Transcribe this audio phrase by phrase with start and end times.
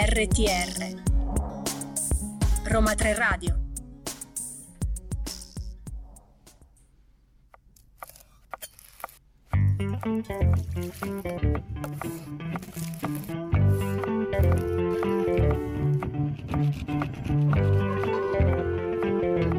[0.00, 1.02] RTR
[2.66, 3.58] Roma 3 Radio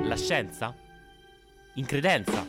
[0.03, 0.73] La scienza?
[1.73, 2.47] In credenza.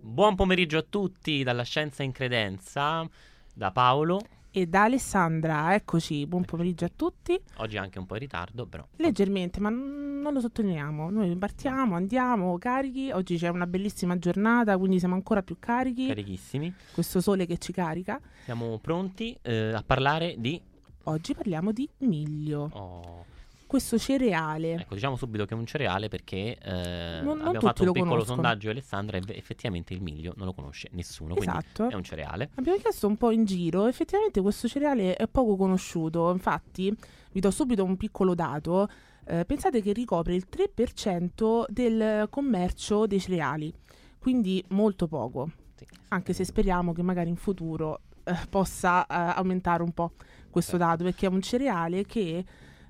[0.00, 3.06] Buon pomeriggio a tutti dalla Scienza in Credenza,
[3.52, 4.36] da Paolo.
[4.50, 7.38] E da Alessandra, eccoci, buon pomeriggio a tutti.
[7.56, 8.86] Oggi anche un po' in ritardo, però.
[8.96, 11.10] Leggermente, ma non lo sottolineiamo.
[11.10, 13.10] Noi partiamo, andiamo, carichi.
[13.10, 16.06] Oggi c'è una bellissima giornata, quindi siamo ancora più carichi.
[16.06, 16.74] Carichissimi.
[16.94, 18.18] Questo sole che ci carica.
[18.44, 20.60] Siamo pronti eh, a parlare di...
[21.04, 23.24] Oggi parliamo di miglio, oh,
[23.68, 24.72] questo cereale.
[24.80, 28.10] Ecco, diciamo subito che è un cereale perché eh, Non- abbiamo fatto un lo piccolo
[28.14, 28.24] conoscono.
[28.42, 31.88] sondaggio Alessandra e effettivamente il miglio non lo conosce nessuno, quindi Esatto.
[31.88, 32.50] è un cereale.
[32.56, 36.92] Abbiamo chiesto un po' in giro, effettivamente questo cereale è poco conosciuto, infatti
[37.32, 38.88] vi do subito un piccolo dato,
[39.30, 43.70] Eh, pensate che ricopre il 3% del commercio dei cereali,
[44.18, 45.86] quindi molto poco, Sì.
[46.08, 50.12] anche se speriamo che magari in futuro eh, possa eh, aumentare un po'
[50.50, 50.86] questo Certo.
[50.86, 52.42] dato, perché è un cereale che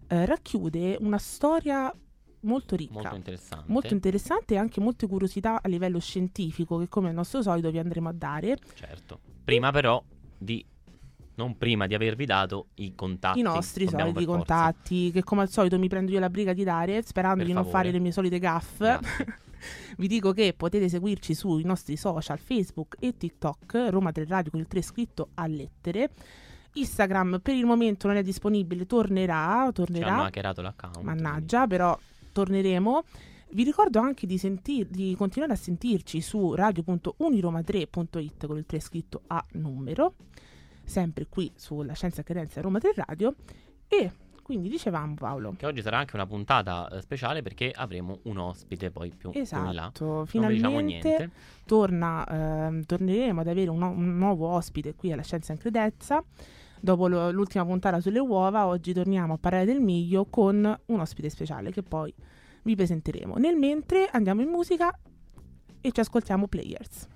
[0.09, 1.93] eh, racchiude una storia
[2.41, 2.93] molto ricca.
[2.95, 3.65] Molto interessante.
[3.73, 7.79] Molto interessante e anche molte curiosità a livello scientifico che come al nostro solito vi
[7.79, 8.57] andremo a dare.
[8.75, 9.21] Certo.
[9.45, 10.03] Prima però
[10.37, 10.65] di...
[11.35, 13.39] Non prima di avervi dato i contatti.
[13.39, 14.37] i nostri Dobbiamo soliti forza.
[14.45, 17.53] contatti che come al solito mi prendo io la briga di dare sperando Per di
[17.53, 17.79] non favore.
[17.85, 18.99] fare le mie solite gaffe
[19.99, 24.59] vi dico che potete seguirci sui nostri social Facebook e TikTok Roma 3 Radio con
[24.59, 26.11] il 3 scritto a lettere
[26.75, 31.03] Instagram per il momento non è disponibile tornerà Ci hanno tornerà hackerato l'account.
[31.03, 31.99] mannaggia però
[32.33, 33.05] torneremo
[33.51, 39.23] vi ricordo anche di, sentir- di continuare a sentirci su radio.uniroma3.it con il 3 scritto
[39.29, 40.15] a numero,
[40.85, 43.35] sempre qui sulla Scienza e Credenza Roma 3 Radio.
[43.89, 44.13] E
[44.49, 48.91] quindi dicevamo Paolo, Che oggi sarà anche una puntata eh, speciale perché avremo un ospite
[48.91, 49.91] poi più, più in là.
[49.91, 51.31] esatto, Non vi finalmente
[51.67, 56.25] torna, ehm, torneremo ad avere un, un nuovo ospite qui alla Scienza in Credenza.
[56.81, 61.29] Dopo lo- l'ultima puntata sulle uova, oggi torniamo a parlare del miglio con un ospite
[61.29, 62.15] speciale che poi
[62.63, 63.35] vi presenteremo.
[63.37, 64.99] Nel mentre andiamo in musica
[65.83, 67.07] e ci ascoltiamo Players.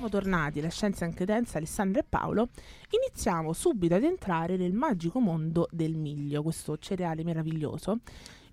[0.00, 2.48] Siamo tornati alla Scienza in Credenza, Alessandra e Paolo.
[2.88, 7.98] Iniziamo subito ad entrare nel magico mondo del miglio, questo cereale meraviglioso.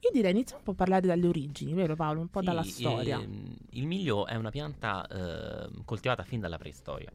[0.02, 2.20] Io direi iniziamo un po' a parlare dalle origini, vero Paolo?
[2.20, 3.22] Un po' Sì, dalla storia.
[3.22, 7.10] ehm, il miglio è una pianta eh, coltivata fin dalla preistoria.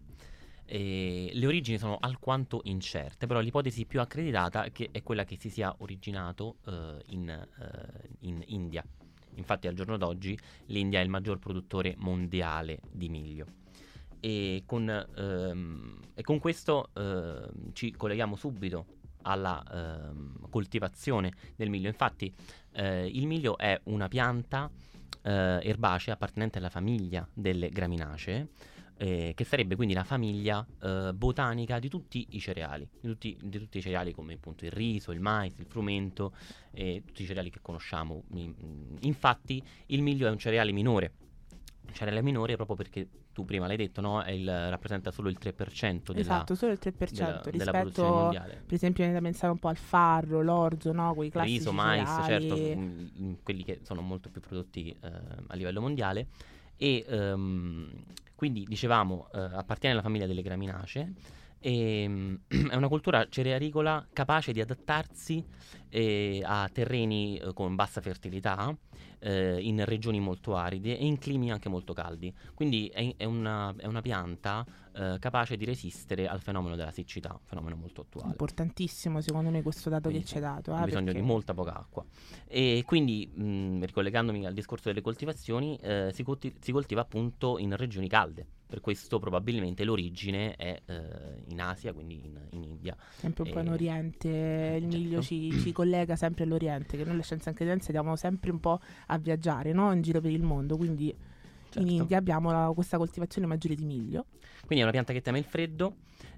[0.64, 5.50] E le origini sono alquanto incerte, però l'ipotesi più accreditata che è quella che si
[5.50, 8.82] sia originato eh, in, eh, in India.
[9.34, 10.38] Infatti al giorno d'oggi
[10.68, 13.60] l'India è il maggior produttore mondiale di miglio.
[14.24, 18.86] E con, ehm, e con questo ehm, ci colleghiamo subito
[19.22, 21.88] alla ehm, coltivazione del miglio.
[21.88, 22.32] Infatti
[22.74, 24.70] eh, il miglio è una pianta
[25.22, 28.48] eh, erbacea appartenente alla famiglia delle graminacee,
[28.96, 33.58] eh, che sarebbe quindi la famiglia eh, botanica di tutti i cereali, di tutti, di
[33.58, 36.32] tutti i cereali come appunto il riso, il mais, il frumento,
[36.70, 38.22] e tutti i cereali che conosciamo.
[38.28, 41.12] Mi- mm, Infatti il miglio è un cereale minore.
[41.84, 44.22] Un cereale minore proprio perché tu prima l'hai detto, no?
[44.28, 48.62] Il- rappresenta solo il 3% della, esatto, solo il 3% della, della produzione rispetto, mondiale.
[48.64, 51.14] per esempio, viene da pensare un po' al farro, l'orzo, no?
[51.14, 52.46] Quei classici riso, mais, cereali.
[52.46, 55.10] certo, mm, mm, quelli che sono molto più prodotti eh,
[55.48, 56.28] a livello mondiale.
[56.76, 57.90] E ehm,
[58.34, 61.12] quindi dicevamo, eh, appartiene alla famiglia delle graminacee.
[61.64, 62.34] E, mm,
[62.70, 65.44] è una cultura cerealicola capace di adattarsi
[65.88, 68.76] eh, a terreni eh, con bassa fertilità,
[69.20, 72.34] eh, in regioni molto aride e in climi anche molto caldi.
[72.54, 77.30] Quindi è, è una, è una pianta eh, capace di resistere al fenomeno della siccità,
[77.30, 78.30] un fenomeno molto attuale.
[78.30, 80.72] Importantissimo secondo me questo dato Quindi che ci hai dato.
[80.74, 82.04] ha eh, bisogno perché- di molta poca acqua.
[82.48, 87.76] E quindi, mh, ricollegandomi al discorso delle coltivazioni, eh, si, colti- si coltiva appunto in
[87.76, 88.46] regioni calde.
[88.72, 92.96] Per questo probabilmente l'origine è eh, in Asia, quindi in, in India.
[93.16, 94.96] Sempre un po' in Eh, Oriente, il certo.
[94.96, 98.60] miglio ci, ci collega sempre all'Oriente, che noi le scienze anche credenze andiamo sempre un
[98.60, 99.92] po' a viaggiare, no?
[99.92, 101.14] In giro per il mondo, quindi in
[101.68, 101.86] Certo.
[101.86, 104.24] India abbiamo la- questa coltivazione maggiore di miglio.
[104.60, 105.96] Quindi è una pianta che teme il freddo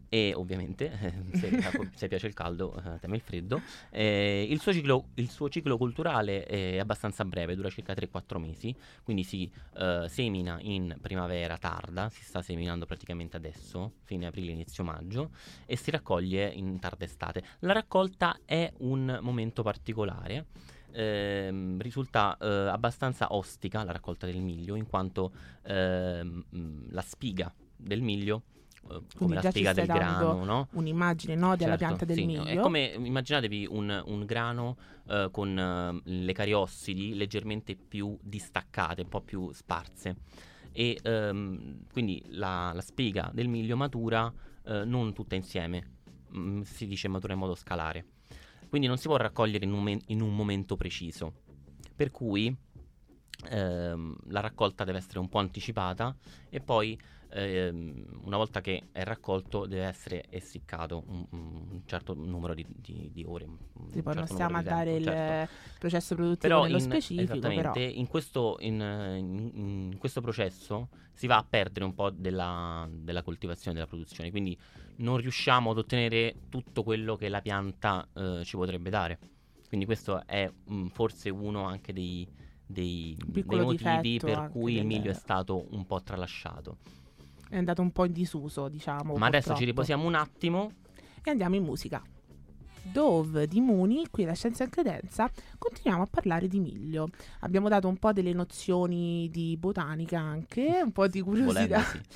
[0.08, 3.60] e ovviamente eh, se, se piace il caldo eh, teme il freddo.
[3.90, 8.74] Eh, il, suo ciclo, il suo ciclo culturale è abbastanza breve, dura circa 3-4 mesi,
[9.02, 14.84] quindi si eh, semina in primavera tarda, si sta seminando praticamente adesso, fine aprile, inizio
[14.84, 15.30] maggio,
[15.66, 17.44] e si raccoglie in tarda estate.
[17.60, 20.46] La raccolta è un momento particolare.
[20.96, 25.32] ehm, risulta eh, abbastanza ostica la raccolta del miglio in quanto
[25.64, 28.42] mh, la spiga del miglio
[29.16, 30.68] come la spiga del grano, no?
[30.72, 32.24] un'immagine no, della Certo, pianta del sì.
[32.26, 32.44] miglio.
[32.44, 34.76] È come immaginatevi un, un grano
[35.08, 40.16] eh, con eh, le cariossidi leggermente più distaccate, un po' più sparse.
[40.72, 44.32] E ehm, quindi la, la spiga del miglio matura
[44.64, 45.92] eh, non tutta insieme,
[46.36, 48.04] Mm, si dice matura in modo scalare.
[48.68, 51.32] Quindi non si può raccogliere in un, men- in un momento preciso.
[51.94, 52.54] Per cui
[53.50, 56.14] ehm, la raccolta deve essere un po' anticipata
[56.48, 56.98] e poi
[57.34, 63.10] ehm, una volta che è raccolto deve essere essiccato un, un certo numero di, di-
[63.12, 63.46] di ore.
[63.90, 65.78] Sì, poi non certo stiamo a dare tempo, il certo.
[65.78, 68.80] processo produttivo Però nello in, specifico, però esattamente, in, questo, in,
[69.54, 74.58] in- questo processo si va a perdere un po' della, della coltivazione, della produzione, quindi
[74.96, 79.18] non riusciamo ad ottenere tutto quello che la pianta eh, ci potrebbe dare.
[79.68, 82.28] Quindi questo è mm, forse uno anche dei,
[82.64, 86.78] dei- dei motivi per cui il miglio è stato un po' tralasciato.
[87.48, 89.14] È andato un po' in disuso, diciamo.
[89.16, 89.64] Ma adesso ci purtroppo.
[89.70, 90.72] riposiamo un attimo.
[91.22, 92.02] e andiamo in musica.
[92.86, 97.08] Dove di Muni, qui la Scienza in Credenza, continuiamo a parlare di miglio.
[97.40, 101.80] Abbiamo dato un po' delle nozioni di botanica anche, un po' di Volendo, curiosità.
[101.80, 102.00] sì.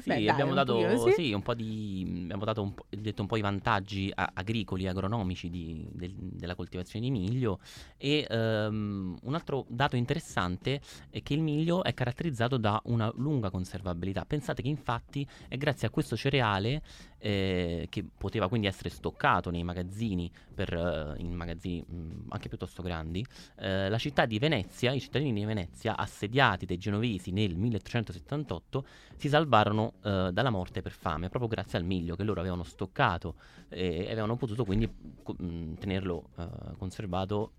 [0.00, 1.32] Sì, Beh, dai, abbiamo dato pochino sì.
[1.34, 5.50] un po' di abbiamo dato un po', detto un po' i vantaggi a- agricoli, agronomici
[5.50, 7.58] di- del- della coltivazione di miglio
[7.98, 13.50] e ehm, un altro dato interessante è che il miglio è caratterizzato da una lunga
[13.50, 14.24] conservabilità.
[14.24, 16.80] Pensate che infatti è grazie a questo cereale
[17.18, 22.82] eh, che poteva quindi essere stoccato nei magazzini per, eh, in magazzini mh, anche piuttosto
[22.82, 23.24] grandi,
[23.58, 28.84] eh, la città di Venezia, i cittadini di Venezia, assediati dai genovesi nel 1378,
[29.16, 33.34] si salvarono eh, dalla morte per fame proprio grazie al miglio che loro avevano stoccato
[33.68, 34.88] e avevano potuto quindi
[35.22, 37.52] co- mh, tenerlo eh, conservato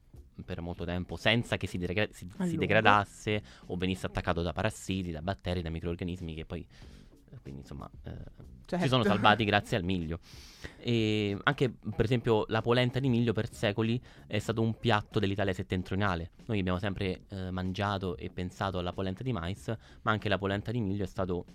[0.46, 5.12] per molto tempo senza che si, degra- si- si degradasse o venisse attaccato da parassiti,
[5.12, 6.66] da batteri, da microrganismi che poi
[7.42, 8.86] quindi insomma eh, Certo.
[8.86, 10.20] si sono salvati grazie al miglio.
[10.78, 15.54] E anche per esempio la polenta di miglio per secoli è stato un piatto dell'Italia
[15.54, 16.32] settentrionale.
[16.46, 20.72] Noi abbiamo sempre eh, mangiato e pensato alla polenta di mais, ma anche la polenta
[20.72, 21.46] di miglio è stato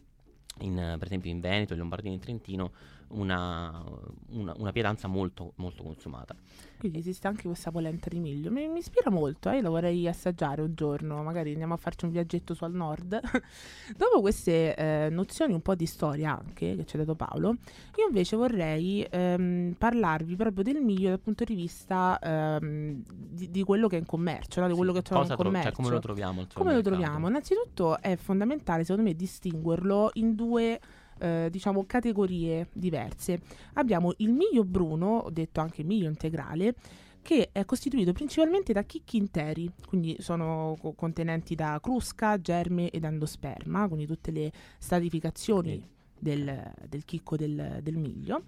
[0.61, 2.73] in, per esempio in Veneto, in Lombardia e in Trentino
[3.09, 3.83] una,
[4.31, 6.35] una, una pietanza molto, molto consumata.
[6.79, 8.51] Quindi esiste anche questa polenta di miglio.
[8.51, 11.23] Mi, mi ispira molto, eh, lo vorrei assaggiare un giorno.
[11.23, 13.19] Magari andiamo a farci un viaggetto su al nord.
[13.97, 17.56] Dopo queste eh, nozioni un po' di storia anche che ci ha dato Paolo,
[17.97, 23.62] io invece vorrei ehm, parlarvi proprio del miglio dal punto di vista ehm, di, di
[23.62, 24.69] quello che è in commercio, no?
[24.69, 25.69] di quello Sì, che troviamo in cosa tro- commercio.
[25.71, 26.47] cioè, come lo troviamo?
[26.53, 27.29] Come lo troviamo?
[27.29, 30.81] Innanzitutto è fondamentale, secondo me, distinguerlo in due
[31.19, 33.40] eh, diciamo categorie diverse.
[33.75, 36.75] Abbiamo il miglio bruno, detto anche miglio integrale,
[37.22, 43.05] che è costituito principalmente da chicchi interi, quindi sono co- contenenti da crusca, germe ed
[43.05, 45.82] endosperma, quindi tutte le stratificazioni
[46.19, 48.43] del, del chicco del, del miglio.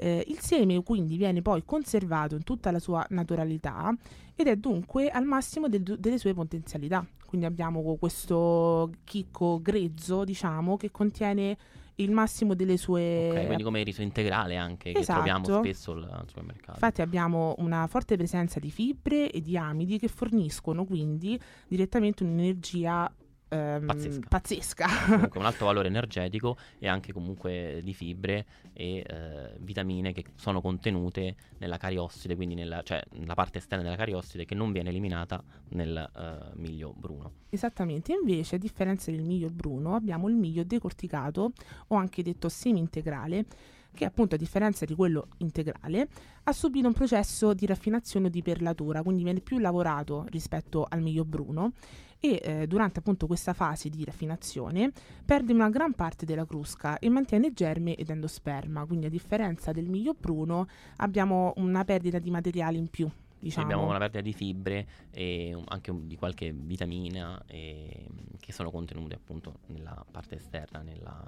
[0.00, 3.92] Eh, il seme quindi viene poi conservato in tutta la sua naturalità
[4.34, 7.06] ed è dunque al massimo del- delle sue potenzialità.
[7.24, 11.56] Quindi abbiamo questo chicco grezzo, diciamo, che contiene
[12.00, 13.28] il massimo delle sue...
[13.30, 15.22] Ok, quindi come riso integrale anche, che Esatto.
[15.22, 16.72] troviamo spesso al supermercato.
[16.72, 23.12] Infatti abbiamo una forte presenza di fibre e di amidi che forniscono quindi direttamente un'energia
[23.48, 24.26] ehm, Pazzesca.
[24.28, 24.86] pazzesca.
[25.06, 30.60] comunque un alto valore energetico e anche comunque di fibre e eh, vitamine che sono
[30.60, 35.42] contenute nella cariosside, quindi nella, cioè nella parte esterna della cariosside che non viene eliminata
[35.70, 37.32] nel eh, miglio bruno.
[37.50, 41.52] Esattamente, invece a differenza del miglio bruno abbiamo il miglio decorticato
[41.88, 43.46] o anche detto semi-integrale
[43.94, 46.08] che appunto a differenza di quello integrale
[46.44, 51.02] ha subito un processo di raffinazione o di perlatura, quindi viene più lavorato rispetto al
[51.02, 51.72] miglio bruno
[52.20, 54.92] e eh, durante appunto questa fase di raffinazione
[55.24, 59.88] perde una gran parte della crusca e mantiene germe ed endosperma, quindi a differenza del
[59.88, 63.08] miglio bruno abbiamo una perdita di materiale in più.
[63.40, 63.66] Diciamo.
[63.66, 68.06] abbiamo una perdita di fibre e anche di qualche vitamina e-
[68.40, 71.22] che sono contenute appunto nella parte esterna, nella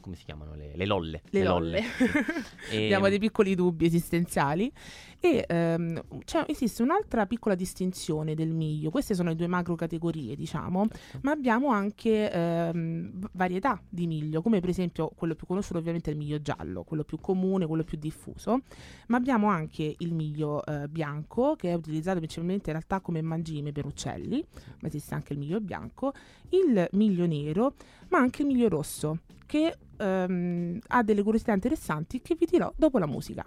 [0.00, 1.22] come si chiamano le, le lolle.
[1.30, 1.82] le lolle.
[2.70, 4.70] E- Abbiamo dei piccoli dubbi esistenziali
[5.20, 8.90] e ehm, c'è- esiste un'altra piccola distinzione del miglio.
[8.90, 10.86] Queste sono le due macro categorie, diciamo,
[11.22, 16.12] ma abbiamo anche ehm, varietà di miglio, come per esempio quello più conosciuto ovviamente è
[16.12, 18.60] il miglio giallo, quello più comune, quello più diffuso,
[19.08, 23.72] ma abbiamo anche il miglio eh, bianco che è utilizzato principalmente in realtà come mangime
[23.72, 24.44] per uccelli,
[24.80, 26.12] ma esiste anche il miglio bianco,
[26.50, 27.74] il miglio nero,
[28.08, 32.98] ma anche il miglio rosso che ehm, ha delle curiosità interessanti che vi dirò dopo
[32.98, 33.46] la musica.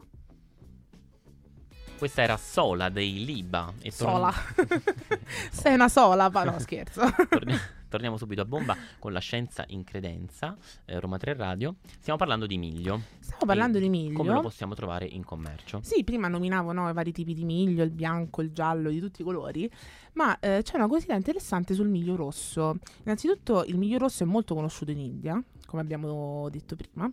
[1.98, 3.74] Questa era Sola dei Liba.
[3.82, 4.34] E torn- Sola.
[5.52, 7.02] Sei una sola, ma no scherzo.
[7.30, 7.60] torni-
[7.90, 10.56] torniamo subito a bomba con la scienza in credenza,
[10.86, 11.76] eh, Roma 3 Radio.
[12.00, 13.02] Stiamo parlando di miglio.
[13.20, 14.18] Stiamo parlando E di miglio.
[14.18, 15.82] Come lo possiamo trovare in commercio?
[15.84, 19.22] Sì, prima nominavo no, i vari tipi di miglio, il bianco, il giallo, di tutti
[19.22, 19.70] i colori,
[20.14, 22.78] ma eh, c'è una cosina interessante sul miglio rosso.
[23.04, 27.10] Innanzitutto il miglio rosso è molto conosciuto in India, come abbiamo detto prima,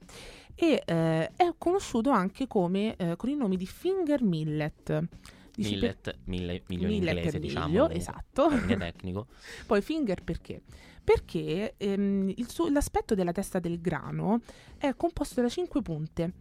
[0.54, 5.08] e eh, è conosciuto anche come, eh, con il nome di finger millet.
[5.56, 7.66] Dici per- Millet, mille, miglio in millet inglese, per diciamo.
[7.66, 8.48] miglio, esatto.
[8.78, 9.26] tecnico.
[9.66, 10.62] Poi finger perché?
[11.02, 14.40] Perché ehm, il suo- l'aspetto della testa del grano
[14.76, 16.32] è composto da cinque punte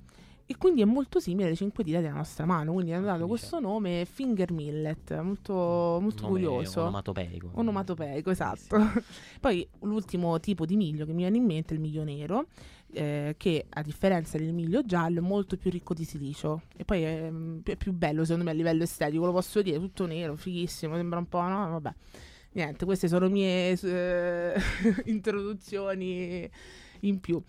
[0.48, 2.74] e quindi è molto simile alle cinque dita della nostra mano.
[2.74, 5.54] Quindi hanno dato Quindi questo nome finger millet, molto,
[6.02, 6.82] molto curioso.
[6.82, 7.52] Onomatopeico.
[7.54, 8.78] Onomatopeico, esatto.
[8.78, 9.04] Bellissimo.
[9.42, 12.48] Poi l'ultimo tipo di miglio che mi viene in mente è il miglio nero,
[12.94, 16.64] eh, che a differenza del miglio giallo è molto più ricco di silicio.
[16.76, 17.32] E poi è,
[17.64, 21.20] è più bello secondo me a livello estetico, lo posso dire, tutto nero, fighissimo, sembra
[21.20, 21.70] un po', no?
[21.70, 21.94] Vabbè.
[22.54, 24.54] Niente, queste sono mie eh,
[25.06, 26.50] introduzioni
[27.02, 27.42] in più.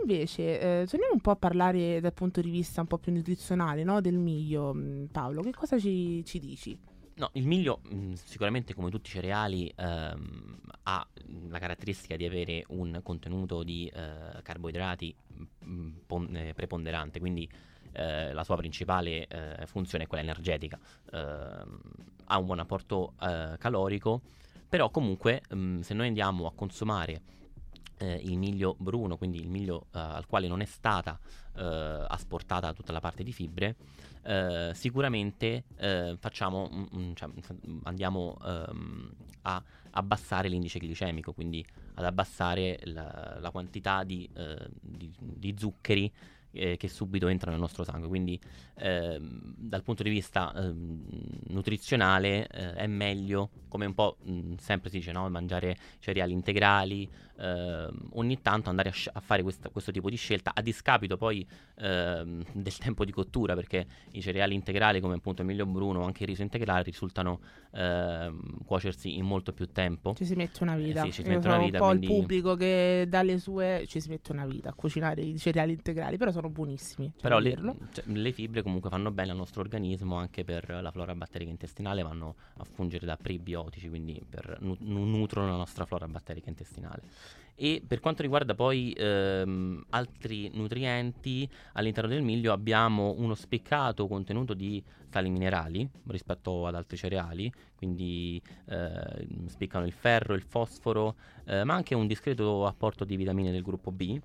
[0.00, 3.84] Invece, eh, torniamo un po' a parlare dal punto di vista un po' più nutrizionale,
[3.84, 4.00] no?
[4.00, 5.42] Del miglio, mh, Paolo.
[5.42, 6.78] Che cosa ci, ci dici?
[7.16, 11.06] No, il miglio mh, sicuramente come tutti i cereali ehm, ha
[11.48, 15.14] la caratteristica di avere un contenuto di eh, carboidrati
[15.60, 17.48] mh, pon- eh, preponderante, quindi
[17.92, 20.76] eh, la sua principale eh, funzione è quella energetica.
[21.12, 21.80] Ehm,
[22.24, 24.22] ha un buon apporto eh, calorico,
[24.68, 27.22] però comunque mh, se noi andiamo a consumare
[27.98, 31.18] eh, il miglio bruno, quindi il miglio eh, al quale non è stata
[31.56, 33.76] eh, asportata tutta la parte di fibre,
[34.22, 37.28] eh, sicuramente eh, facciamo, un- cioè,
[37.84, 39.10] andiamo ehm,
[39.42, 46.12] a abbassare l'indice glicemico, quindi ad abbassare la, la quantità di, eh, di- di zuccheri
[46.54, 48.06] che subito entrano nel nostro sangue.
[48.06, 48.38] Quindi
[48.76, 51.02] ehm, dal punto di vista ehm,
[51.48, 55.28] nutrizionale eh, è meglio, come un po' mh, sempre si dice, no?
[55.30, 60.16] mangiare cereali integrali, ehm, ogni tanto andare a, sci- a fare questa- questo tipo di
[60.16, 65.42] scelta a discapito poi ehm, del tempo di cottura perché i cereali integrali come appunto
[65.42, 67.40] il miglio bruno o anche il riso integrale risultano
[67.72, 71.02] ehm, cuocersi in molto più tempo Ci si mette una vita.
[71.02, 74.00] sì, ci si mette una vita, un po' quindi- il pubblico che dalle sue ci
[74.00, 77.12] si mette una vita a cucinare i cereali integrali, però sono buonissimi.
[77.16, 77.56] c'è Però le,
[77.92, 82.02] cioè, le fibre comunque fanno bene al nostro organismo anche per la flora batterica intestinale,
[82.02, 87.02] vanno a fungere da prebiotici, quindi per, nu- nutrono la nostra flora batterica intestinale.
[87.56, 94.54] E per quanto riguarda poi ehm, altri nutrienti, all'interno del miglio abbiamo uno spiccato contenuto
[94.54, 101.14] di sali minerali rispetto ad altri cereali, quindi eh, spiccano il ferro, il fosforo,
[101.44, 104.18] eh, ma anche un discreto apporto di vitamine del gruppo B.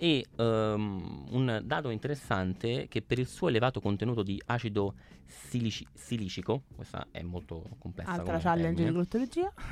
[0.00, 4.94] E ehm, un dato interessante è che per il suo elevato contenuto di acido
[5.26, 8.88] silici- silicico, questa è molto complessa Altra challenge di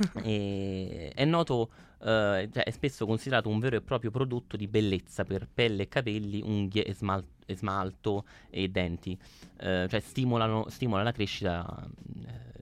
[0.23, 5.23] e è noto, eh, cioè è spesso considerato un vero e proprio prodotto di bellezza
[5.23, 9.17] per pelle e capelli, unghie e, smal- e smalto e denti,
[9.59, 11.87] Eh, cioè stimolano, stimola la crescita
[12.25, 12.56] eh,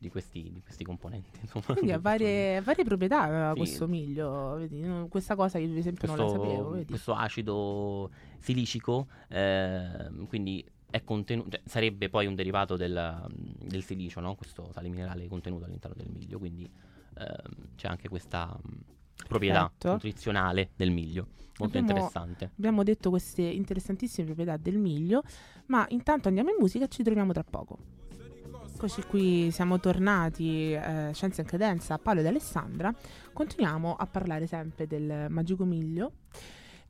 [0.00, 1.38] di, questi, di questi componenti.
[1.42, 3.58] insomma, Quindi ha questo- varie, varie proprietà eh, Sì.
[3.58, 4.54] questo miglio.
[4.56, 6.70] Vedi, questa cosa io ad esempio non la questo, sapevo.
[6.70, 6.84] Vedi.
[6.86, 13.26] questo acido silicico, ehm, quindi è contenuto, cioè, sarebbe poi un derivato del,
[13.58, 14.34] del silicio, no?
[14.36, 16.62] questo sale minerale contenuto all'interno del miglio, quindi
[17.18, 18.68] ehm, c'è anche questa mh,
[19.26, 19.92] proprietà Perfetto.
[19.92, 21.26] nutrizionale del miglio,
[21.58, 22.50] molto Abbiamo- interessante.
[22.56, 25.22] Abbiamo detto queste interessantissime proprietà del miglio,
[25.66, 27.78] ma intanto andiamo in musica e ci troviamo tra poco.
[28.80, 32.94] Eccoci qui, siamo tornati, eh, Scienza in Credenza, Paolo ed Alessandra.
[33.32, 36.12] Continuiamo a parlare sempre del magico miglio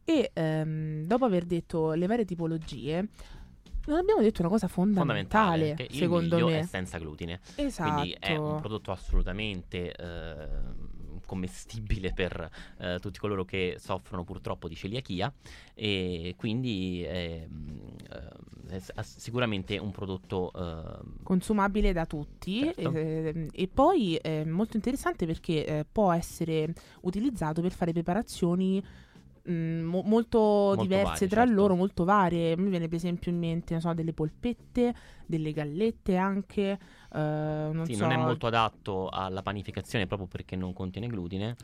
[0.04, 3.08] e ehm, dopo aver detto le varie tipologie,
[3.86, 6.58] non abbiamo detto una cosa fondamentale, Fondamentale, secondo miglio me.
[6.58, 7.90] è senza glutine, esatto.
[7.90, 10.48] quindi è un prodotto assolutamente eh,
[11.28, 15.30] commestibile per eh, tutti coloro che soffrono purtroppo di celiachia
[15.74, 17.78] e quindi è, mm,
[18.70, 22.92] eh, è sicuramente un prodotto eh, consumabile da tutti Certo.
[22.94, 28.82] ehm, e poi è molto interessante perché eh, può essere utilizzato per fare preparazioni
[29.50, 31.52] mh, mo- molto, diverse varie, tra certo.
[31.54, 32.56] loro, molto varie.
[32.56, 34.94] Mi viene per esempio in mente non so, delle polpette,
[35.26, 36.78] delle gallette anche.
[37.12, 37.18] eh,
[37.72, 41.56] non sì, so, non è molto adatto alla panificazione proprio perché non contiene glutine.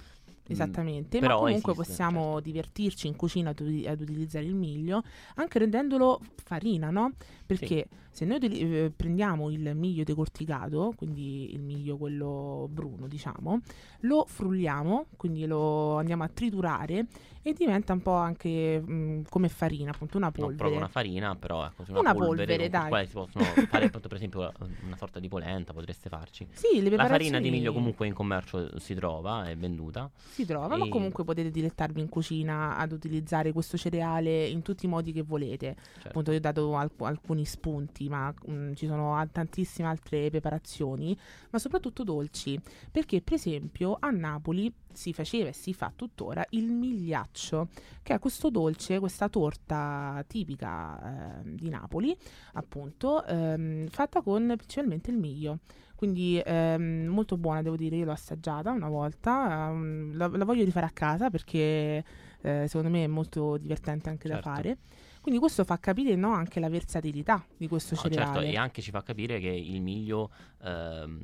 [0.47, 2.41] Mm, Esattamente, però ma comunque esiste, possiamo certo.
[2.41, 5.03] divertirci in cucina ad, ad utilizzare il miglio,
[5.37, 7.13] anche rendendolo farina, no?
[7.47, 13.61] Perché se noi eh, prendiamo il miglio decorticato, quindi il miglio quello bruno, diciamo,
[14.01, 17.07] lo frulliamo, quindi lo andiamo a triturare
[17.47, 20.57] e diventa un po' anche mh, come farina, appunto una Non polvere.
[20.57, 22.89] proprio una farina, però ecco, una, Una polvere, polvere, dai.
[22.89, 24.51] quale si possono fare appunto, per esempio
[24.83, 26.47] una sorta di polenta, potreste farci.
[26.53, 30.11] Sì, le La farina preparazioni di miglio comunque in commercio si trova, è venduta.
[30.17, 34.87] si trova, ma e- comunque potete dilettarvi in cucina ad utilizzare questo cereale in tutti
[34.87, 35.77] i modi che volete.
[35.95, 36.09] Certo.
[36.09, 41.15] Appunto, io ho dato alc- alcuni spunti, ma mh, ci sono a- tantissime altre preparazioni,
[41.51, 42.59] ma soprattutto dolci.
[42.91, 47.69] Perché, per esempio, a Napoli si faceva e si fa tuttora il migliaccio,
[48.03, 52.17] che è questo dolce, questa torta tipica ehm, di Napoli,
[52.55, 55.59] appunto, ehm, fatta con principalmente il miglio.
[55.95, 60.65] Quindi ehm, molto buona, devo dire, io l'ho assaggiata una volta, ehm, la, la voglio
[60.65, 62.05] rifare a casa perché
[62.43, 64.49] eh, secondo me è molto divertente anche Certo.
[64.49, 64.79] da fare.
[65.25, 68.27] Quindi questo fa capire no, anche la versatilità di questo No, cereale.
[68.27, 70.31] certo, e anche ci fa capire che il miglio
[70.63, 71.23] ehm,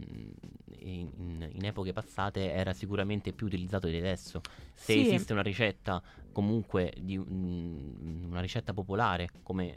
[0.79, 4.41] in, in- epoche passate era sicuramente più utilizzato di adesso.
[4.73, 5.01] Se Sì.
[5.01, 6.03] esiste una ricetta
[6.33, 9.77] comunque di un- una ricetta popolare come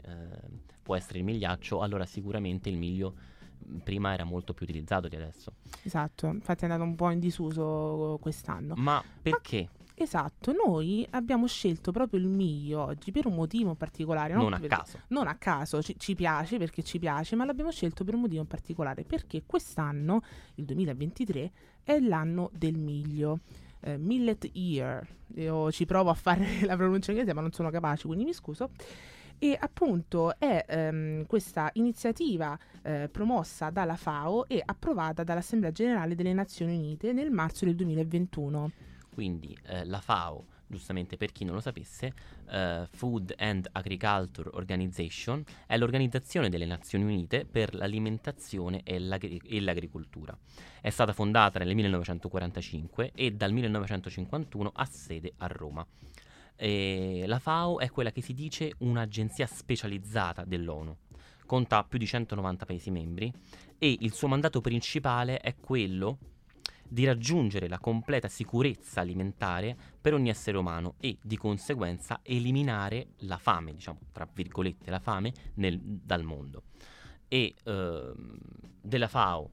[0.82, 3.14] può essere il migliaccio, allora sicuramente il miglio
[3.58, 5.52] mh, prima era molto più utilizzato di adesso.
[5.82, 8.72] Esatto, infatti è andato un po' in disuso quest'anno.
[8.78, 9.68] Ma perché?
[9.96, 14.34] Esatto, noi abbiamo scelto proprio il miglio oggi per un motivo particolare.
[14.34, 14.98] Non a per- caso.
[15.08, 18.44] non a caso, ci, ci piace perché ci piace, ma l'abbiamo scelto per un motivo
[18.44, 20.22] particolare, perché quest'anno,
[20.56, 21.52] il 2023,
[21.84, 23.38] è l'anno del miglio.
[23.86, 28.06] eh, millet Year, io ci provo a fare la pronuncia inglese ma non sono capace,
[28.06, 28.70] quindi mi scuso.
[29.38, 36.32] E appunto è ehm, questa iniziativa eh, promossa dalla FAO e approvata dall'Assemblea Generale delle
[36.32, 38.70] Nazioni Unite nel marzo del 2021.
[39.14, 42.12] Quindi eh, la FAO, giustamente per chi non lo sapesse,
[42.50, 49.60] eh, Food and Agriculture Organization è l'organizzazione delle Nazioni Unite per l'alimentazione e, l'agri- e
[49.60, 50.36] l'agricoltura.
[50.80, 55.86] È stata fondata nel 1945 e dal 1951 ha sede a Roma.
[56.56, 60.96] E la FAO è quella che si dice un'agenzia specializzata dell'ONU.
[61.46, 63.32] Conta più di 190 Paesi membri
[63.78, 66.18] e il suo mandato principale è quello
[66.88, 73.38] di raggiungere la completa sicurezza alimentare per ogni essere umano e di conseguenza eliminare la
[73.38, 76.64] fame, diciamo tra virgolette la fame nel- dal mondo.
[77.28, 78.36] E ehm,
[78.80, 79.50] della FAO,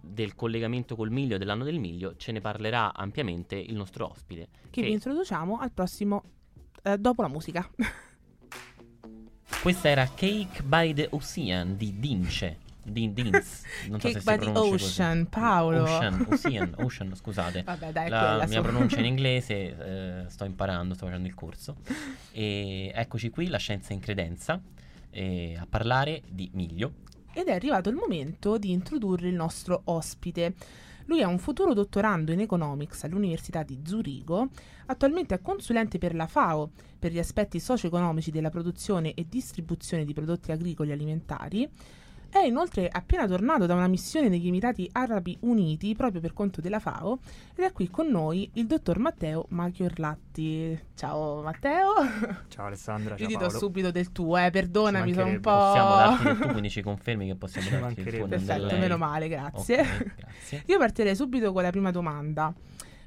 [0.00, 4.48] del collegamento col miglio e dell'anno del miglio ce ne parlerà ampiamente il nostro ospite.
[4.70, 6.22] Che che- vi introduciamo al prossimo
[6.82, 7.68] eh, dopo la musica.
[9.60, 12.66] Questa era Cake by the Ocean di Dince.
[12.82, 14.84] Din, Dins, non so Cake se by si the pronuncia così.
[14.84, 15.82] Ocean, Paolo.
[15.82, 17.62] Ocean, Ocean, Ocean, scusate.
[17.62, 21.76] Vabbè, dai, la mia pronuncia in inglese, eh, sto imparando, sto facendo il corso.
[22.32, 24.60] E eccoci qui, la scienza in credenza,
[25.10, 26.92] eh, a parlare di miglio.
[27.32, 30.54] Ed è arrivato il momento di introdurre il nostro ospite.
[31.04, 34.48] Lui è un futuro dottorando in economics all'Università di Zurigo,
[34.86, 40.12] attualmente è consulente per la FAO per gli aspetti socio-economici della produzione e distribuzione di
[40.12, 41.70] prodotti agricoli e alimentari.
[42.30, 46.78] È inoltre appena tornato da una missione negli Emirati Arabi Uniti proprio per conto della
[46.78, 47.20] FAO
[47.56, 50.78] ed è qui con noi il dottor Matteo Machiorlatti.
[50.94, 51.94] Ciao Matteo,
[52.48, 53.58] Ciao Alessandra, io ciao ti do Paolo.
[53.58, 55.50] subito del tuo, eh, perdonami, sono un po'...
[55.50, 58.78] Possiamo darti del tu, quindi ci confermi che possiamo darti il tuo Perfetto, lei.
[58.78, 59.80] meno male, grazie.
[59.80, 60.62] Ok, grazie.
[60.66, 62.52] Io partirei subito con la prima domanda,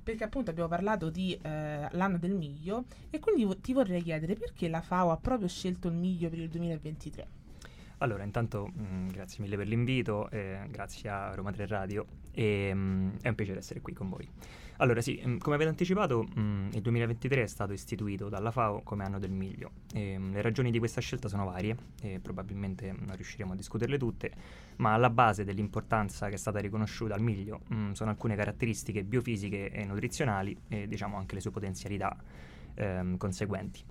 [0.03, 4.33] perché appunto abbiamo parlato di eh, l'anno del miglio e quindi vo- ti vorrei chiedere
[4.33, 7.27] perché la FAO ha proprio scelto il miglio per il 2023.
[8.01, 13.19] Allora, intanto mh, grazie mille per l'invito, eh, grazie a Roma 3 Radio e mh,
[13.21, 14.27] è un piacere essere qui con voi.
[14.77, 19.19] Allora sì, mh, come avete anticipato, il 2023 è stato istituito dalla FAO come anno
[19.19, 19.73] del miglio.
[19.93, 23.99] E, mh, le ragioni di questa scelta sono varie e probabilmente non riusciremo a discuterle
[23.99, 24.31] tutte,
[24.77, 27.61] ma alla base dell'importanza che è stata riconosciuta al miglio
[27.91, 32.17] sono alcune caratteristiche biofisiche e nutrizionali e diciamo anche le sue potenzialità
[32.73, 33.83] ehm, conseguenti.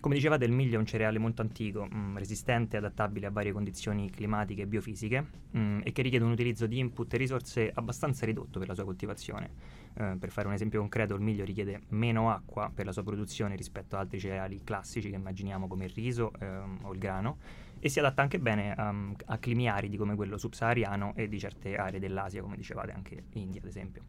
[0.00, 3.50] Come dicevate, il miglio è un cereale molto antico, mh, resistente e adattabile a varie
[3.50, 8.24] condizioni climatiche e biofisiche mh, e che richiede un utilizzo di input e risorse abbastanza
[8.24, 9.50] ridotto per la sua coltivazione.
[9.94, 13.56] Eh, per fare un esempio concreto, il miglio richiede meno acqua per la sua produzione
[13.56, 17.38] rispetto ad altri cereali classici che immaginiamo come il riso ehm, o il grano
[17.80, 21.74] e si adatta anche bene um, a climi aridi come quello subsahariano e di certe
[21.74, 24.02] aree dell'Asia, come dicevate anche India ad esempio.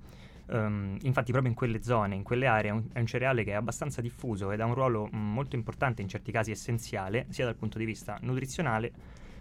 [0.52, 3.52] Um, infatti proprio in quelle zone, in quelle aree, è un, è un cereale che
[3.52, 7.46] è abbastanza diffuso ed ha un ruolo mm, molto importante, in certi casi essenziale, sia
[7.46, 8.92] dal punto di vista nutrizionale,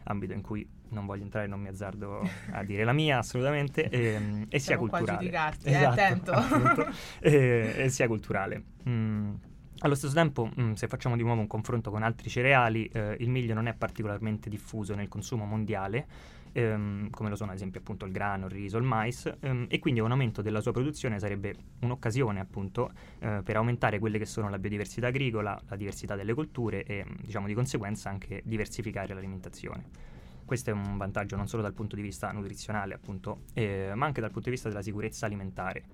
[0.05, 2.21] ambito in cui non voglio entrare, non mi azzardo
[2.53, 5.19] a dire la mia assolutamente, ehm, e sia Siamo qua a culturale.
[5.25, 6.33] giudicarti, eh, attento.
[7.21, 8.63] e, e sia culturale.
[8.89, 9.35] Mm,
[9.81, 13.31] Allo stesso tempo, mh, se facciamo di nuovo un confronto con altri cereali, eh, il
[13.31, 16.07] miglio non è particolarmente diffuso nel consumo mondiale,
[16.53, 19.79] ehm, come lo sono ad esempio appunto il grano, il riso, il mais, ehm, e
[19.79, 24.49] quindi un aumento della sua produzione sarebbe un'occasione appunto eh, per aumentare quelle che sono
[24.49, 30.17] la biodiversità agricola, la diversità delle colture e diciamo di conseguenza anche diversificare l'alimentazione.
[30.45, 34.23] Questo è un vantaggio non solo dal punto di vista nutrizionale, appunto, eh, ma anche
[34.23, 35.85] dal punto di vista della sicurezza alimentare.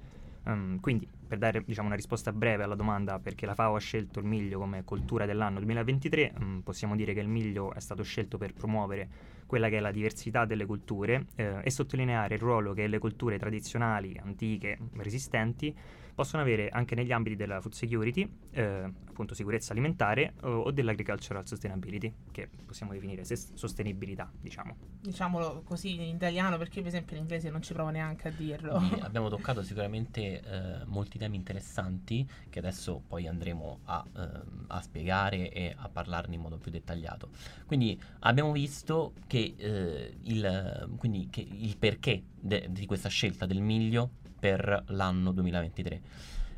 [0.44, 4.18] Um, quindi, per dare diciamo, una risposta breve alla domanda perché la FAO ha scelto
[4.18, 8.38] il miglio come coltura dell'anno 2023, um, possiamo dire che il miglio è stato scelto
[8.38, 12.87] per promuovere quella che è la diversità delle culture eh, e sottolineare il ruolo che
[12.87, 15.74] le culture tradizionali, antiche, resistenti,
[16.14, 21.46] possono avere anche negli ambiti della food security, eh, appunto sicurezza alimentare, o, o, dell'agricultural
[21.46, 24.76] sustainability, che possiamo definire ses- sostenibilità, diciamo.
[25.00, 28.76] Diciamolo così in italiano, perché per esempio in inglese non ci provo neanche a dirlo.
[28.76, 34.29] Quindi abbiamo toccato sicuramente eh, molti temi interessanti che adesso poi andremo a, eh,
[34.68, 37.31] a, spiegare e a parlarne in modo più dettagliato.
[37.66, 43.61] Quindi abbiamo visto che, eh, il, quindi, che il perché de- di questa scelta del
[43.61, 46.00] miglio per l'anno 2023.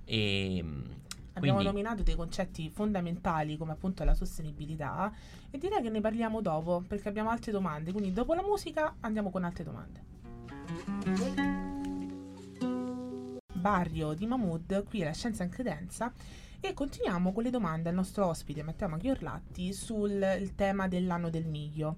[0.05, 0.65] E,
[1.37, 1.75] Abbiamo quindi...
[1.75, 5.13] nominato dei concetti fondamentali come appunto la sostenibilità
[5.51, 9.31] e direi che ne parliamo dopo perché abbiamo altre domande, quindi dopo la musica andiamo
[9.31, 11.56] con altre domande.
[13.67, 16.13] Barrio di Mahmood, qui è la Scienza in Credenza
[16.61, 21.97] e continuiamo con le domande al nostro ospite Matteo Maghiorlatti sul tema dell'anno del miglio.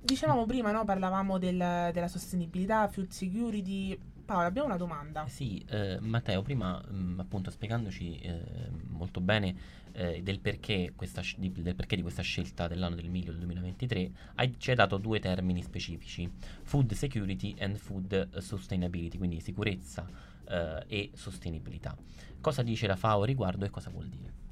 [0.00, 5.26] Dicevamo prima, no, parlavamo del, della sostenibilità, food security, Paola, abbiamo una domanda.
[5.26, 9.54] Eh sì, eh, Matteo, prima mh, mm, appunto spiegandoci eh, molto bene
[9.92, 14.10] eh, del, perché questa, di, del, perché di questa scelta dell'anno del miglio del 2023,
[14.36, 16.26] hai, ci hai dato due termini specifici,
[16.62, 21.96] food security and food sustainability, quindi sicurezza eh, e sostenibilità.
[22.40, 24.45] Cosa dice la FAO riguardo e cosa vuol dire?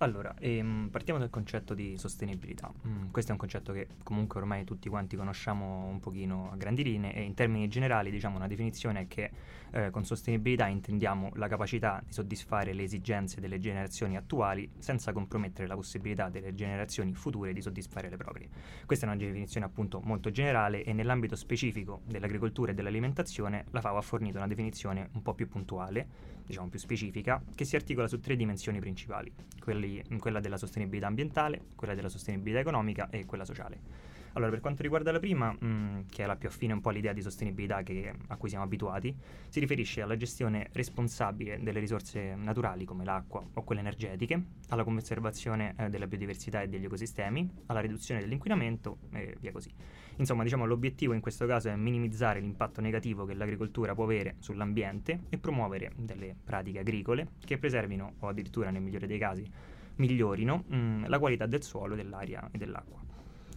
[0.00, 2.70] Allora, ehm, partiamo dal concetto di sostenibilità.
[2.86, 6.82] Mm, questo è un concetto che comunque ormai tutti quanti conosciamo un pochino a grandi
[6.82, 9.30] linee e in termini generali diciamo una definizione è che
[9.70, 15.66] eh, con sostenibilità intendiamo la capacità di soddisfare le esigenze delle generazioni attuali senza compromettere
[15.66, 18.50] la possibilità delle generazioni future di soddisfare le proprie.
[18.84, 23.96] Questa è una definizione appunto molto generale e nell'ambito specifico dell'agricoltura e dell'alimentazione la FAO
[23.96, 28.20] ha fornito una definizione un po' più puntuale diciamo più specifica, che si articola su
[28.20, 34.14] tre dimensioni principali, quelli, quella della sostenibilità ambientale, quella della sostenibilità economica e quella sociale.
[34.36, 36.90] Allora, per quanto riguarda la prima, mh, mm, che è la più affine un po'
[36.90, 39.16] all'idea di sostenibilità che, a cui siamo abituati,
[39.48, 45.74] si riferisce alla gestione responsabile delle risorse naturali come l'acqua o quelle energetiche, alla conservazione
[45.78, 49.72] eh, della biodiversità e degli ecosistemi, alla riduzione dell'inquinamento e via così.
[50.16, 55.20] Insomma, diciamo, l'obiettivo in questo caso è minimizzare l'impatto negativo che l'agricoltura può avere sull'ambiente
[55.30, 59.50] e promuovere delle pratiche agricole che preservino o addirittura nel migliore dei casi
[59.96, 63.05] migliorino mh, mm, la qualità del suolo, dell'aria e dell'acqua.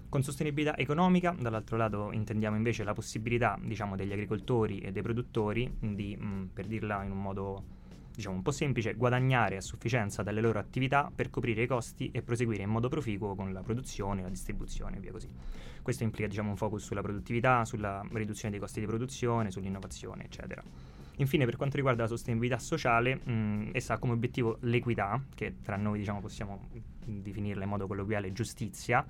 [0.10, 5.72] Con sostenibilità economica, dall'altro lato intendiamo invece la possibilità diciamo, degli agricoltori e dei produttori
[5.80, 7.64] di, mh, mm, per dirla in un modo
[8.16, 12.24] diciamo, un po' semplice, guadagnare a sufficienza dalle loro attività per coprire i costi e
[12.24, 15.30] proseguire in modo proficuo con la produzione, la distribuzione e via così.
[15.84, 20.64] Questo implica diciamo, un focus sulla produttività, sulla riduzione dei costi di produzione, sull'innovazione, eccetera.
[21.18, 25.76] Infine, per quanto riguarda la sostenibilità sociale, mh, essa ha come obiettivo l'equità, che tra
[25.76, 26.68] noi diciamo, possiamo
[27.06, 29.06] definirla in modo colloquiale giustizia,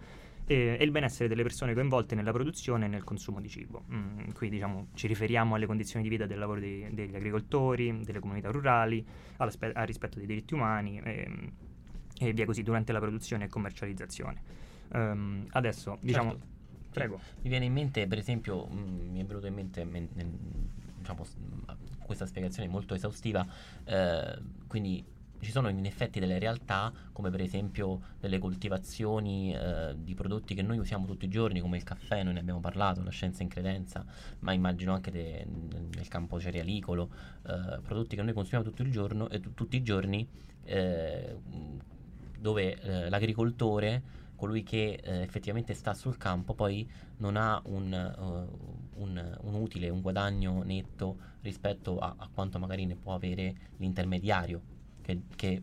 [0.50, 3.84] e, e il benessere delle persone coinvolte nella produzione e nel consumo di cibo.
[3.94, 8.20] Mm, qui diciamo, ci riferiamo alle condizioni di vita del lavoro dei, degli agricoltori, delle
[8.20, 9.06] comunità rurali,
[9.38, 9.52] al
[9.86, 11.52] rispetto dei diritti umani e,
[12.20, 14.42] e, via così durante la produzione e commercializzazione.
[14.92, 16.32] Um, adesso, diciamo...
[16.32, 16.58] Certo.
[16.92, 17.20] Prego.
[17.44, 20.38] Mi viene in mente, per esempio, mh, mm, mi è venuto in mente men- men-
[20.98, 21.24] diciamo,
[22.04, 23.46] questa spiegazione molto esaustiva,
[23.86, 25.06] eh, quindi
[25.40, 30.62] ci sono in effetti delle realtà come per esempio delle coltivazioni eh, di prodotti che
[30.62, 33.50] noi usiamo tutti i giorni come il caffè, noi ne abbiamo parlato, la scienza in
[33.50, 34.06] credenza,
[34.40, 35.46] ma immagino anche de,
[35.96, 37.10] nel campo cerealicolo,
[37.48, 40.28] eh, prodotti che noi consumiamo tutto il giorno, eh, t- tutti i giorni
[40.66, 41.38] eh,
[42.38, 49.02] dove eh, l'agricoltore colui che eh, effettivamente sta sul campo poi non ha un, uh,
[49.02, 54.78] un, un, utile, un guadagno netto rispetto a, a quanto magari ne può avere l'intermediario
[55.10, 55.62] che, che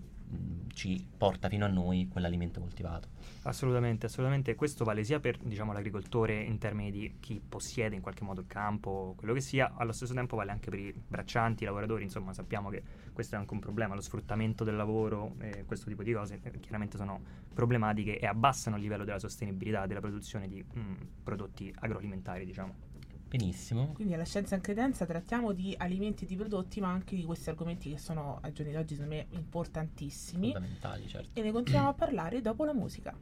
[0.72, 3.08] ci porta fino a noi quell'alimento coltivato.
[3.42, 4.54] Assolutamente, assolutamente.
[4.54, 8.46] Questo vale sia per diciamo, l'agricoltore in termini di chi possiede in qualche modo il
[8.46, 12.32] campo, quello che sia, allo stesso tempo vale anche per i braccianti, i lavoratori, insomma
[12.32, 12.82] sappiamo che
[13.12, 16.58] questo è anche un problema, lo sfruttamento del lavoro e questo tipo di cose eh,
[16.60, 17.20] chiaramente sono
[17.54, 22.85] problematiche e abbassano il livello della sostenibilità della produzione di mh, prodotti agroalimentari, diciamo.
[23.28, 23.92] Benissimo.
[23.92, 27.48] Quindi alla Scienza in Credenza trattiamo di alimenti e di prodotti, ma anche di questi
[27.48, 30.52] argomenti che sono ai giorni d'oggi secondo me importantissimi.
[30.52, 31.38] Fondamentali, certo.
[31.38, 33.14] E ne continuiamo a parlare dopo la musica.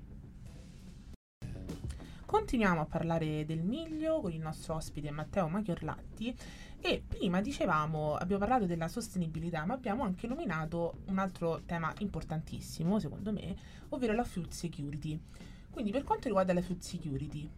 [2.26, 6.34] Continuiamo a parlare del miglio con il nostro ospite Matteo Machiorlatti
[6.80, 12.98] e prima dicevamo, abbiamo parlato della sostenibilità, ma abbiamo anche nominato un altro tema importantissimo,
[12.98, 13.56] secondo me,
[13.90, 15.18] ovvero la food security.
[15.70, 17.48] Quindi per quanto riguarda la food security,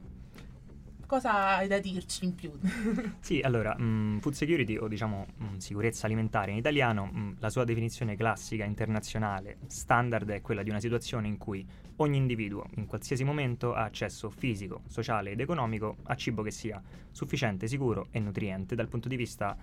[1.06, 2.52] cosa hai da dirci in più?
[3.20, 7.64] Sì, allora, mh, food security o diciamo mh, sicurezza alimentare in italiano, mh, la sua
[7.64, 11.66] definizione classica internazionale standard è quella di una situazione in cui
[11.96, 16.80] ogni individuo in qualsiasi momento ha accesso fisico, sociale ed economico a cibo che sia
[17.10, 19.56] sufficiente, sicuro e nutriente dal punto di vista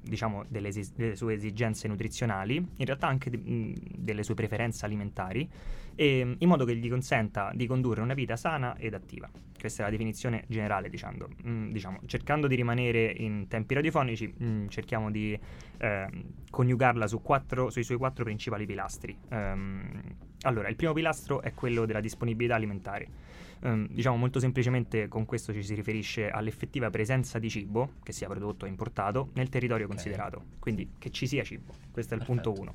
[0.00, 5.48] diciamo delle, esi- delle, sue esigenze nutrizionali, in realtà anche de- delle sue preferenze alimentari,
[5.94, 9.30] e, in modo che gli consenta di condurre una vita sana ed attiva.
[9.58, 11.26] Questa è la definizione generale, diciamo.
[11.42, 14.34] Mh, diciamo cercando di rimanere in tempi radiofonici,
[14.68, 15.38] cerchiamo di
[15.78, 16.06] eh,
[16.50, 19.16] coniugarla su quattro, sui suoi quattro principali pilastri.
[19.30, 20.02] Um,
[20.42, 23.08] allora, il primo pilastro è quello della disponibilità alimentare.
[23.60, 28.28] Um, diciamo molto semplicemente con questo ci si riferisce all'effettiva presenza di cibo, che sia
[28.28, 29.96] prodotto o importato, nel territorio okay.
[29.96, 30.42] considerato.
[30.58, 31.72] Quindi che ci sia cibo.
[31.90, 32.52] Questo è il Perfetto.
[32.52, 32.74] punto uno.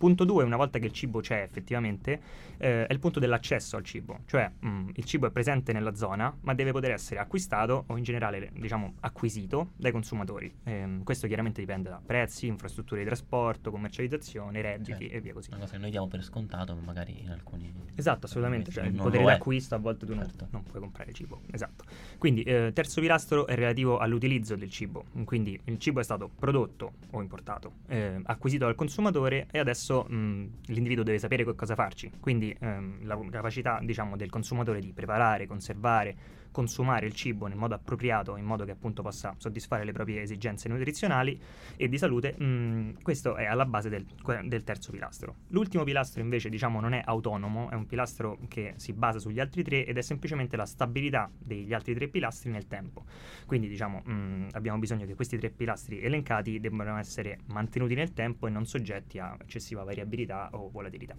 [0.00, 2.22] Punto 2, una volta che il cibo c'è effettivamente,
[2.56, 5.94] eh, è il punto dell'accesso al cibo, cioè mh, mm, il cibo è presente nella
[5.94, 10.50] zona, ma deve poter essere acquistato o in generale, diciamo, acquisito dai consumatori.
[10.64, 15.16] Eh, questo chiaramente dipende da prezzi, infrastrutture di trasporto, commercializzazione, redditi certo.
[15.16, 15.50] e via così.
[15.50, 17.70] Una cosa che noi diamo per scontato, ma magari in alcuni...
[17.94, 20.48] Esatto, assolutamente, cioè il potere d'acquisto a volte tu certo.
[20.50, 21.84] non, non, puoi comprare cibo, esatto.
[22.16, 26.92] Quindi eh, terzo pilastro è relativo all'utilizzo del cibo, quindi il cibo è stato prodotto
[27.10, 32.10] o importato, eh, acquisito dal consumatore e adesso stesso mh, l'individuo deve sapere cosa farci,
[32.20, 36.16] quindi ehm, la capacità diciamo, del consumatore di preparare, conservare,
[36.50, 40.68] consumare il cibo nel modo appropriato, in modo che appunto possa soddisfare le proprie esigenze
[40.68, 41.40] nutrizionali
[41.76, 44.06] e di salute, mh, questo è alla base del,
[44.44, 45.36] del, terzo pilastro.
[45.48, 49.62] L'ultimo pilastro invece diciamo non è autonomo, è un pilastro che si basa sugli altri
[49.62, 53.04] tre ed è semplicemente la stabilità degli altri tre pilastri nel tempo.
[53.46, 58.46] Quindi diciamo mh, abbiamo bisogno che questi tre pilastri elencati debbano essere mantenuti nel tempo
[58.46, 61.16] e non soggetti a eccessiva variabilità o volatilità.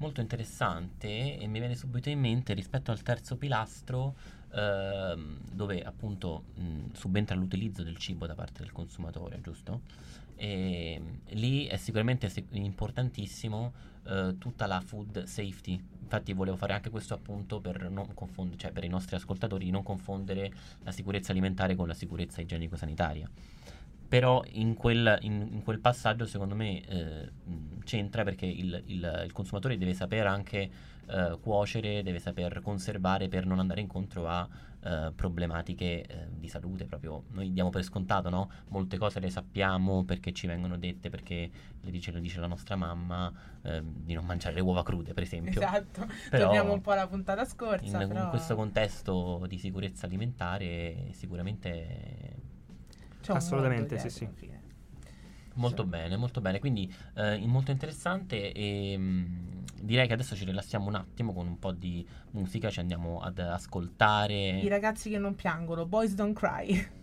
[0.00, 4.14] Molto interessante e mi viene subito in mente rispetto al terzo pilastro
[4.50, 9.82] ehm, dove appunto mh, subentra l'utilizzo del cibo da parte del consumatore, giusto?
[10.36, 15.78] E lì è sicuramente importantissimo eh, tutta la food safety.
[16.00, 19.82] Infatti volevo fare anche questo appunto per, confond- cioè per i nostri ascoltatori di non
[19.82, 20.50] confondere
[20.82, 23.28] la sicurezza alimentare con la sicurezza igienico-sanitaria
[24.10, 27.30] però in quel, in, in quel, passaggio secondo me eh,
[27.84, 30.68] c'entra perché il, il, il, consumatore deve sapere anche
[31.06, 34.48] eh, cuocere, deve saper conservare per non andare incontro a
[34.82, 36.86] eh, problematiche eh, di salute.
[36.86, 38.50] Proprio noi diamo per scontato, no?
[38.70, 41.48] Molte cose le sappiamo perché ci vengono dette, perché
[41.80, 45.22] le dice, le dice la nostra mamma ehm, di non mangiare le uova crude, per
[45.22, 45.60] esempio.
[45.60, 48.02] Esatto, però, torniamo un po' alla puntata scorsa.
[48.02, 48.24] In, però...
[48.24, 52.49] in questo contesto di sicurezza alimentare sicuramente
[53.32, 54.28] c'è Assolutamente, sì, sì.
[55.54, 55.88] Molto sì.
[55.88, 56.58] bene, molto bene.
[56.58, 61.46] Quindi eh, molto interessante e mh, mm, direi che adesso ci rilassiamo un attimo con
[61.46, 64.60] un po' di musica, ci andiamo ad ascoltare.
[64.60, 66.98] I ragazzi che non piangono, Boys Don't Cry.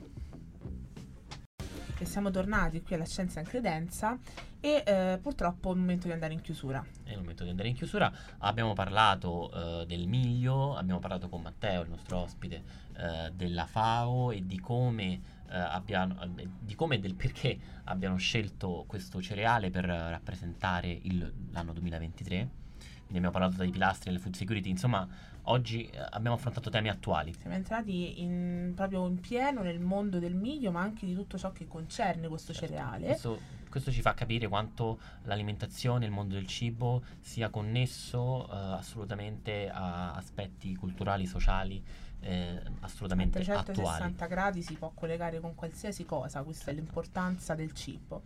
[2.00, 4.18] e siamo tornati qui alla Scienza in Credenza
[4.60, 6.86] e eh, purtroppo è il momento di andare in chiusura.
[7.04, 8.12] È il momento di andare in chiusura.
[8.40, 12.64] Abbiamo parlato eh, del miglio, abbiamo parlato con Matteo, il nostro ospite,
[12.98, 18.86] eh, della FAO e di come abbiano, eh, di come e del perché abbiano scelto
[18.88, 22.66] questo cereale per rappresentare il, l'anno 2023.
[23.08, 25.08] Quindi abbiamo parlato dei pilastri delle food security, insomma
[25.48, 27.34] oggi eh, abbiamo affrontato temi attuali.
[27.34, 31.52] Siamo entrati in, proprio in pieno nel mondo del miglio, ma anche di tutto ciò
[31.52, 32.68] che concerne questo certo.
[32.68, 33.06] cereale.
[33.06, 39.70] Questo, questo, ci fa capire quanto l'alimentazione, il mondo del cibo sia connesso uh, assolutamente
[39.70, 41.84] a aspetti culturali, sociali
[42.22, 44.32] eh, assolutamente a 360 attuali.
[44.32, 46.80] gradi si può collegare con qualsiasi cosa, questa certo.
[46.80, 48.22] è l'importanza del cibo.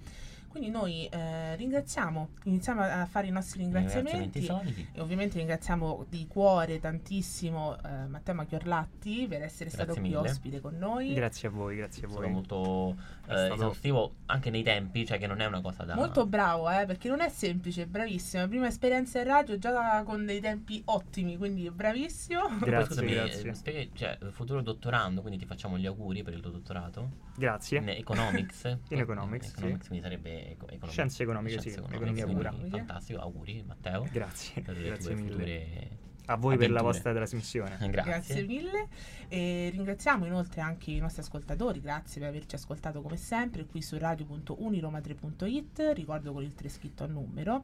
[0.51, 4.45] Quindi noi eh, ringraziamo, iniziamo a fare i nostri ringraziamenti
[4.91, 10.17] e ovviamente ringraziamo di cuore tantissimo eh, Matteo Machiorlatti per essere grazie stato mille.
[10.17, 11.13] qui ospite con noi.
[11.13, 12.17] Grazie a voi, grazie a voi.
[12.17, 12.95] È stato molto
[13.29, 15.95] eh, esaustivo anche nei tempi, cioè che non è una cosa da...
[15.95, 18.45] Molto bravo, eh, perché non è semplice, bravissimo.
[18.49, 22.57] Prima esperienza in radio già con dei tempi ottimi, quindi bravissimo.
[22.59, 23.49] Grazie, Poi, scusami, grazie.
[23.49, 27.29] Eh, spieghi, cioè, futuro dottorando, quindi ti facciamo gli auguri per il tuo dottorato.
[27.37, 27.77] Grazie.
[27.77, 28.63] In economics.
[28.89, 29.87] in economics, in economics sì.
[29.87, 30.87] quindi sarebbe economics.
[30.89, 32.69] Scienze economiche, Scienze sì, economiche, economia pura.
[32.77, 34.07] Fantastico, auguri Matteo.
[34.11, 35.29] Grazie, per grazie mille.
[35.29, 35.89] future
[36.25, 36.81] A voi per la avventure.
[36.83, 37.77] vostra trasmissione.
[37.89, 38.11] Grazie.
[38.11, 38.87] Grazie mille.
[39.27, 43.97] E ringraziamo inoltre anche i nostri ascoltatori, grazie per averci ascoltato come sempre qui su
[43.97, 47.63] radio.uniroma3.it, ricordo con il 3 scritto a numero.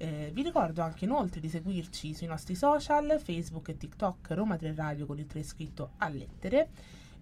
[0.00, 4.74] Eh, vi ricordo anche inoltre di seguirci sui nostri social, Facebook e TikTok Roma 3
[4.74, 6.68] Radio con il 3 scritto a lettere.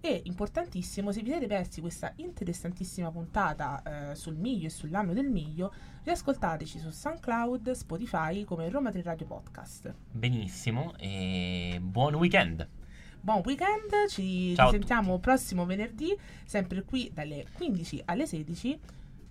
[0.06, 5.28] E importantissimo, se vi siete persi questa interessantissima puntata eh, sul miglio e sull'anno del
[5.28, 9.92] miglio, riascoltateci su SoundCloud, Spotify come Roma 3 Radio Podcast.
[10.12, 12.68] Benissimo e buon weekend.
[13.20, 18.78] Buon weekend, ci Ciao a risentiamo prossimo venerdì, sempre qui dalle 15 alle 16.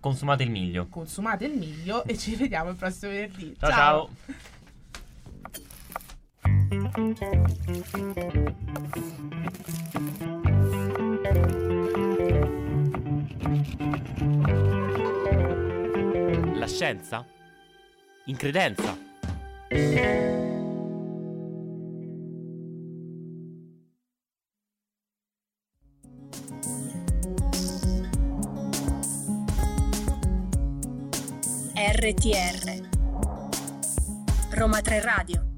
[0.02, 0.88] Consumate il miglio.
[0.90, 3.56] Consumate il miglio e ci vediamo il prossimo venerdì.
[3.58, 4.10] Ciao ciao.
[9.94, 10.34] La
[16.76, 17.26] scienza?
[18.26, 18.98] In credenza?
[31.74, 32.90] RTR
[34.50, 35.55] Roma 3 Radio